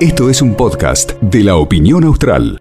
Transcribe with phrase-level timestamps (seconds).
[0.00, 2.60] Esto es un podcast de la opinión austral.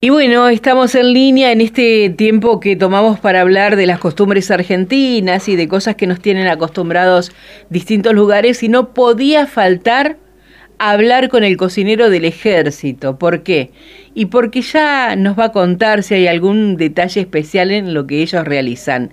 [0.00, 4.50] Y bueno, estamos en línea en este tiempo que tomamos para hablar de las costumbres
[4.50, 7.32] argentinas y de cosas que nos tienen acostumbrados
[7.70, 10.18] distintos lugares y no podía faltar
[10.78, 13.18] hablar con el cocinero del ejército.
[13.18, 13.70] ¿Por qué?
[14.14, 18.22] Y porque ya nos va a contar si hay algún detalle especial en lo que
[18.22, 19.12] ellos realizan.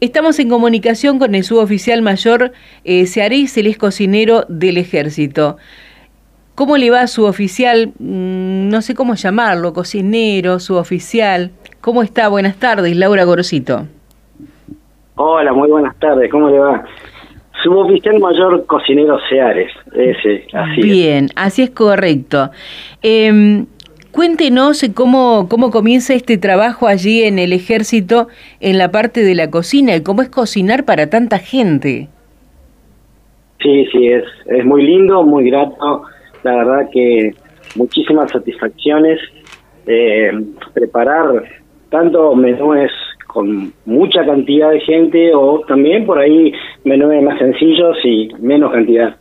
[0.00, 2.52] Estamos en comunicación con el suboficial mayor
[2.84, 5.56] eh, Searís, él es cocinero del ejército.
[6.54, 7.88] ¿Cómo le va a su oficial?
[7.98, 11.50] Mm, no sé cómo llamarlo, cocinero, su oficial.
[11.80, 12.28] ¿Cómo está?
[12.28, 13.86] Buenas tardes, Laura Gorosito.
[15.16, 16.84] Hola, muy buenas tardes, ¿cómo le va?
[17.64, 22.52] Suboficial mayor cocinero Seares, ese, así Bien, así es correcto.
[23.02, 23.64] Eh,
[24.12, 28.28] cuéntenos cómo, cómo comienza este trabajo allí en el ejército
[28.60, 32.08] en la parte de la cocina y cómo es cocinar para tanta gente.
[33.60, 36.04] Sí, sí, es, es muy lindo, muy grato
[36.42, 37.32] la verdad que
[37.76, 39.20] muchísimas satisfacciones.
[39.86, 40.30] Eh,
[40.74, 41.44] preparar
[41.88, 42.92] tanto menúes
[43.26, 46.52] con mucha cantidad de gente o también por ahí
[46.84, 49.16] menúes más sencillos y menos cantidad.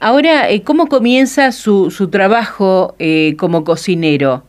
[0.00, 4.44] Ahora, eh, ¿cómo comienza su, su trabajo eh, como cocinero?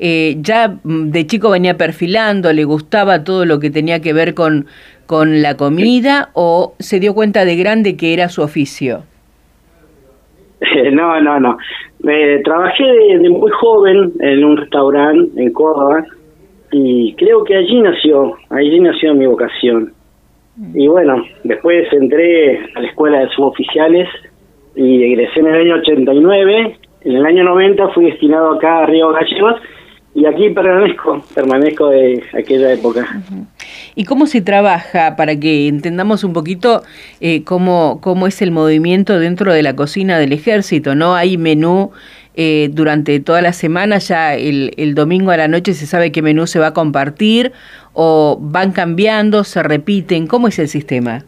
[0.00, 4.66] ya mm, de chico venía perfilando, le gustaba todo lo que tenía que ver con,
[5.06, 9.02] con la comida o se dio cuenta de grande que era su oficio?
[10.92, 11.56] no, no, no.
[12.44, 16.04] trabajé de, muy joven en un restaurante en Córdoba
[16.70, 19.92] y creo que allí nació, allí nació mi vocación.
[20.74, 24.08] Y bueno, después entré a la escuela de suboficiales
[24.78, 26.76] y egresé en el año 89.
[27.02, 29.60] En el año 90 fui destinado acá a Río Gallegos
[30.14, 33.06] y aquí permanezco, permanezco de aquella época.
[33.96, 36.82] ¿Y cómo se trabaja para que entendamos un poquito
[37.20, 40.94] eh, cómo, cómo es el movimiento dentro de la cocina del ejército?
[40.94, 41.90] ¿No hay menú
[42.36, 43.98] eh, durante toda la semana?
[43.98, 47.52] ¿Ya el, el domingo a la noche se sabe qué menú se va a compartir?
[47.94, 50.28] ¿O van cambiando, se repiten?
[50.28, 51.24] ¿Cómo es el sistema?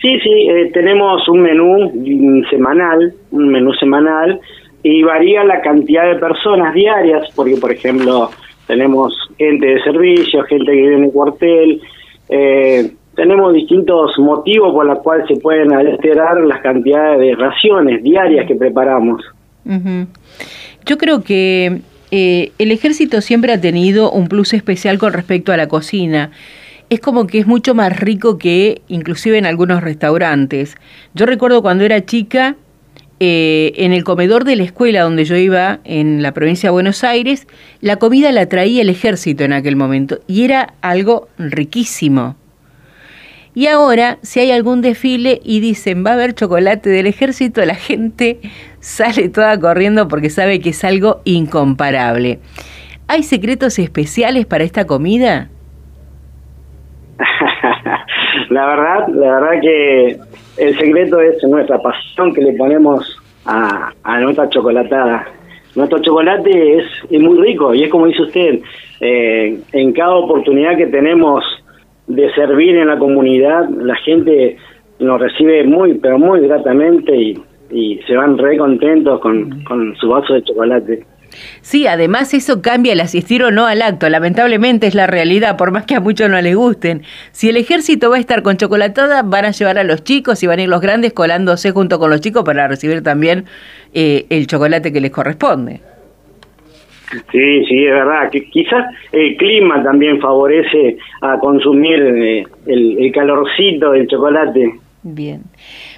[0.00, 4.40] Sí, sí, eh, tenemos un menú semanal, un menú semanal
[4.82, 8.30] y varía la cantidad de personas diarias, porque por ejemplo
[8.66, 11.80] tenemos gente de servicio, gente que vive en el cuartel,
[12.28, 18.46] eh, tenemos distintos motivos por los cuales se pueden alterar las cantidades de raciones diarias
[18.46, 19.24] que preparamos.
[20.86, 21.80] Yo creo que
[22.12, 26.30] eh, el ejército siempre ha tenido un plus especial con respecto a la cocina.
[26.90, 30.76] Es como que es mucho más rico que inclusive en algunos restaurantes.
[31.14, 32.56] Yo recuerdo cuando era chica,
[33.20, 37.02] eh, en el comedor de la escuela donde yo iba en la provincia de Buenos
[37.02, 37.48] Aires,
[37.80, 42.36] la comida la traía el ejército en aquel momento y era algo riquísimo.
[43.56, 47.74] Y ahora, si hay algún desfile y dicen va a haber chocolate del ejército, la
[47.74, 48.38] gente
[48.80, 52.38] sale toda corriendo porque sabe que es algo incomparable.
[53.08, 55.50] ¿Hay secretos especiales para esta comida?
[58.50, 60.16] La verdad, la verdad que
[60.58, 65.26] el secreto es nuestra pasión que le ponemos a, nuestra chocolatada.
[65.74, 68.60] Nuestro chocolate es, muy rico y es como dice usted,
[69.00, 71.44] eh, en cada oportunidad que tenemos
[72.06, 74.56] de servir en la comunidad, la gente
[74.98, 80.32] nos recibe muy, pero muy gratamente y, se van re contentos con, con su vaso
[80.32, 81.04] de chocolate.
[81.60, 84.08] Sí, además eso cambia el asistir o no al acto.
[84.08, 87.02] Lamentablemente es la realidad, por más que a muchos no les gusten.
[87.32, 90.46] Si el ejército va a estar con chocolatada, van a llevar a los chicos y
[90.46, 93.44] van a ir los grandes colándose junto con los chicos para recibir también
[93.94, 95.80] eh, el chocolate que les corresponde.
[97.32, 98.30] Sí, sí, es verdad.
[98.30, 104.78] Que quizás el clima también favorece a consumir eh, el, el calorcito del chocolate.
[105.14, 105.44] Bien.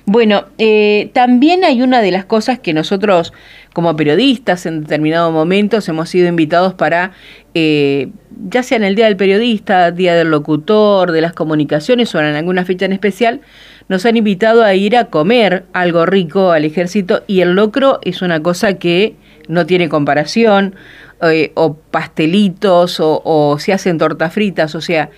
[0.06, 3.32] Bueno, eh, también hay una de las cosas que nosotros
[3.72, 7.10] como periodistas en determinados momentos hemos sido invitados para,
[7.54, 8.10] eh,
[8.48, 12.36] ya sea en el Día del Periodista, Día del Locutor, de las Comunicaciones o en
[12.36, 13.40] alguna fecha en especial,
[13.88, 18.22] nos han invitado a ir a comer algo rico al ejército y el locro es
[18.22, 19.16] una cosa que
[19.48, 20.76] no tiene comparación,
[21.22, 25.10] eh, o pastelitos, o, o se hacen tortas fritas, o sea,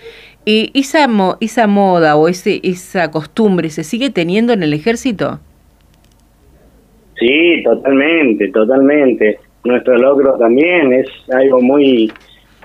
[0.45, 1.07] eh, esa,
[1.39, 5.39] ¿Esa moda o ese, esa costumbre se sigue teniendo en el ejército?
[7.17, 9.39] Sí, totalmente, totalmente.
[9.63, 12.11] Nuestro logro también es algo muy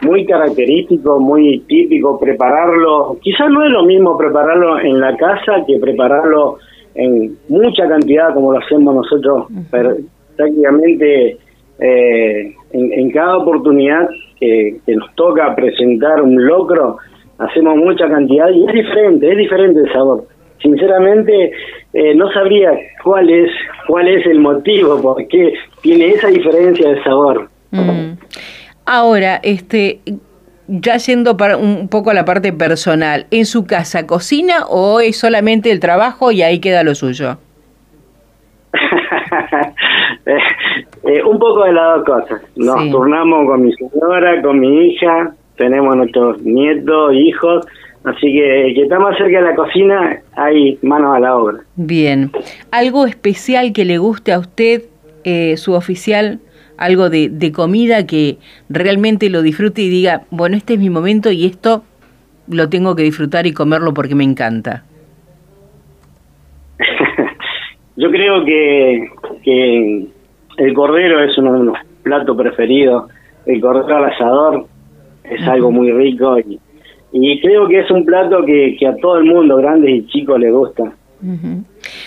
[0.00, 3.18] muy característico, muy típico prepararlo.
[3.20, 6.58] Quizás no es lo mismo prepararlo en la casa que prepararlo
[6.94, 9.96] en mucha cantidad como lo hacemos nosotros pero
[10.36, 11.36] prácticamente
[11.78, 14.08] eh, en, cada oportunidad
[14.40, 16.96] que, que, nos toca presentar un locro
[17.38, 20.24] hacemos mucha cantidad y es diferente, es diferente el sabor.
[20.60, 21.52] sinceramente
[21.92, 22.72] eh, no sabría
[23.04, 23.50] cuál es
[23.86, 27.48] cuál es el motivo por qué tiene esa diferencia de sabor.
[27.70, 28.14] Mm.
[28.84, 30.00] Ahora, este,
[30.66, 35.18] ya yendo para un poco a la parte personal, ¿en su casa cocina o es
[35.18, 37.38] solamente el trabajo y ahí queda lo suyo?
[40.26, 40.38] Eh,
[41.04, 42.42] eh, un poco de las dos cosas.
[42.56, 47.66] Nos turnamos con mi señora, con mi hija, tenemos nuestros nietos, hijos,
[48.04, 51.58] así que que está más cerca de la cocina, hay manos a la obra.
[51.76, 52.30] Bien.
[52.70, 54.84] ¿Algo especial que le guste a usted,
[55.24, 56.40] eh, su oficial?
[56.78, 58.38] algo de, de comida que
[58.68, 61.82] realmente lo disfrute y diga, bueno, este es mi momento y esto
[62.48, 64.84] lo tengo que disfrutar y comerlo porque me encanta?
[67.96, 69.10] Yo creo que,
[69.42, 70.06] que
[70.58, 73.10] el cordero es uno de los platos preferidos.
[73.46, 74.66] El cordero al asador
[75.30, 76.58] es algo muy rico y,
[77.12, 80.38] y, creo que es un plato que, que a todo el mundo, grandes y chicos,
[80.38, 80.92] le gusta.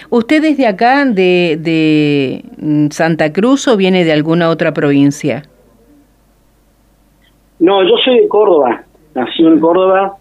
[0.09, 5.43] ¿Usted es de acá, de, de mm, Santa Cruz o viene de alguna otra provincia?
[7.59, 8.83] No, yo soy de Córdoba,
[9.13, 10.17] nací en Córdoba.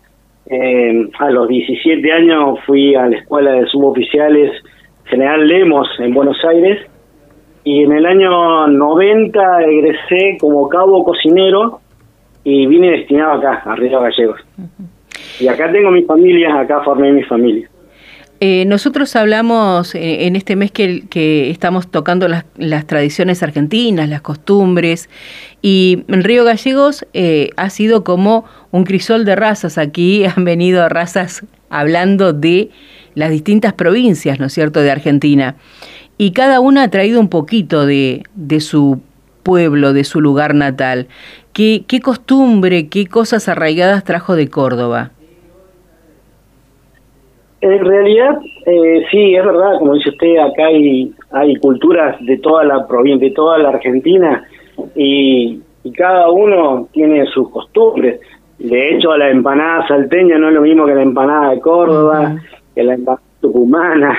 [0.47, 4.50] Eh, a los 17 años fui a la escuela de suboficiales
[5.05, 6.81] General Lemos en Buenos Aires
[7.62, 11.81] y en el año 90 egresé como cabo cocinero
[12.44, 14.40] y vine destinado acá, a Río Gallegos.
[15.38, 17.69] Y acá tengo mi familia, acá formé mi familia.
[18.42, 24.08] Eh, nosotros hablamos eh, en este mes que, que estamos tocando las, las, tradiciones argentinas,
[24.08, 25.10] las costumbres,
[25.60, 29.76] y en Río Gallegos eh, ha sido como un crisol de razas.
[29.76, 32.70] Aquí han venido razas hablando de
[33.14, 35.56] las distintas provincias, ¿no es cierto?, de Argentina.
[36.16, 39.02] Y cada una ha traído un poquito de, de su
[39.42, 41.08] pueblo, de su lugar natal.
[41.52, 45.11] ¿Qué, ¿Qué costumbre, qué cosas arraigadas trajo de Córdoba?
[47.61, 52.64] En realidad, eh, sí, es verdad, como dice usted, acá hay, hay culturas de toda
[52.64, 54.44] la provincia, de toda la Argentina,
[54.94, 55.61] y,
[55.97, 58.20] cada uno tiene sus costumbres.
[58.58, 62.37] De hecho, la empanada salteña no es lo mismo que la empanada de Córdoba,
[62.75, 64.19] que la empanada tucumana.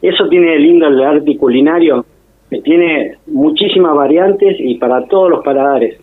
[0.00, 2.04] Eso tiene lindo el arte culinario,
[2.48, 5.98] que tiene muchísimas variantes y para todos los paladares.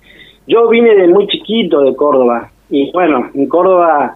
[0.48, 4.16] Yo vine de muy chiquito de Córdoba, y bueno, en Córdoba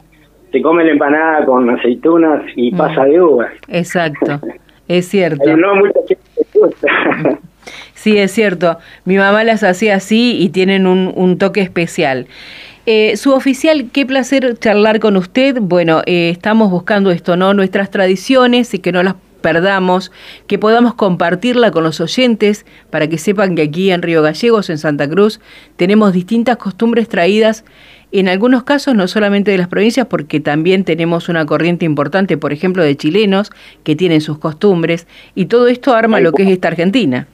[0.51, 2.77] se come la empanada con aceitunas y mm.
[2.77, 3.51] pasa de uvas.
[3.67, 4.39] Exacto,
[4.87, 5.55] es cierto.
[5.57, 6.21] no mucha gente
[6.53, 6.87] gusta.
[7.93, 8.79] Sí, es cierto.
[9.05, 12.25] Mi mamá las hacía así y tienen un, un toque especial.
[12.87, 15.57] Eh, su oficial, qué placer charlar con usted.
[15.61, 17.53] Bueno, eh, estamos buscando esto, ¿no?
[17.53, 20.11] Nuestras tradiciones y que no las perdamos,
[20.47, 24.77] que podamos compartirla con los oyentes para que sepan que aquí en Río Gallegos, en
[24.77, 25.41] Santa Cruz,
[25.75, 27.65] tenemos distintas costumbres traídas
[28.11, 32.51] en algunos casos no solamente de las provincias, porque también tenemos una corriente importante, por
[32.51, 33.51] ejemplo, de chilenos
[33.83, 37.27] que tienen sus costumbres, y todo esto arma lo que es esta Argentina.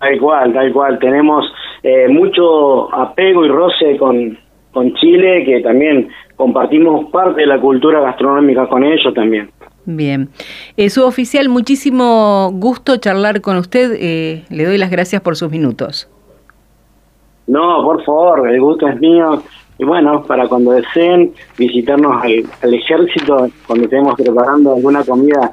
[0.00, 0.98] Tal cual, tal cual.
[0.98, 1.44] Tenemos
[1.82, 4.36] eh, mucho apego y roce con,
[4.72, 9.48] con Chile, que también compartimos parte de la cultura gastronómica con ellos también.
[9.86, 10.30] Bien.
[10.76, 13.96] Eh, su oficial, muchísimo gusto charlar con usted.
[13.98, 16.08] Eh, le doy las gracias por sus minutos.
[17.46, 19.42] No, por favor, el gusto es mío.
[19.78, 25.52] Y bueno, para cuando deseen visitarnos al, ejército, cuando estemos preparando alguna comida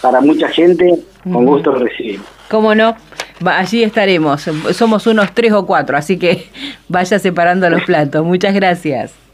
[0.00, 2.26] para mucha gente, con gusto recibimos.
[2.50, 2.96] ¿Cómo no?
[3.44, 4.42] allí estaremos.
[4.72, 6.46] Somos unos tres o cuatro, así que
[6.88, 8.24] vaya separando los platos.
[8.24, 9.27] Muchas gracias.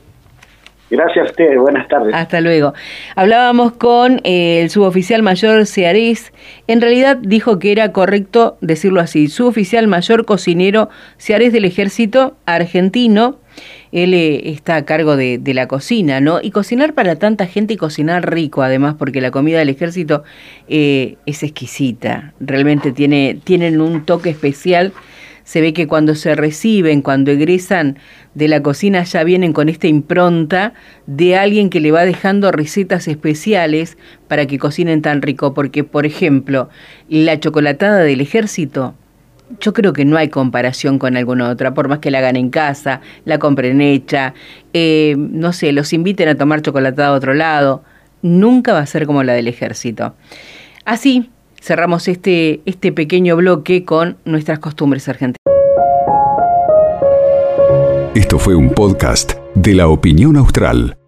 [0.90, 2.14] Gracias a ustedes, buenas tardes.
[2.14, 2.74] Hasta luego.
[3.16, 6.32] Hablábamos con eh, el suboficial mayor Searés.
[6.66, 9.28] En realidad dijo que era correcto decirlo así.
[9.28, 13.38] Suboficial mayor cocinero Searés del ejército argentino.
[13.92, 16.40] Él eh, está a cargo de, la cocina, ¿no?
[16.42, 20.24] Y cocinar para tanta gente y cocinar rico, además, porque la comida del ejército
[20.68, 22.34] eh, es exquisita.
[22.40, 24.92] Realmente tiene, tienen un toque especial
[25.44, 27.98] se ve que cuando se reciben, cuando egresan
[28.34, 30.72] de la cocina, ya vienen con esta impronta
[31.06, 33.96] de alguien que le va dejando recetas especiales
[34.26, 35.54] para que cocinen tan rico.
[35.54, 36.70] Porque, por ejemplo,
[37.08, 38.94] la chocolatada del ejército,
[39.60, 42.50] yo creo que no hay comparación con alguna otra, por más que la hagan en
[42.50, 44.34] casa, la compren hecha,
[44.72, 47.84] eh, no sé, los inviten a tomar chocolatada a otro lado,
[48.22, 50.14] nunca va a ser como la del ejército.
[50.86, 51.30] Así,
[51.64, 55.38] cerramos este, este pequeño bloque con nuestras costumbres argentinas.
[58.14, 60.98] Esto fue un podcast de la opinión austral.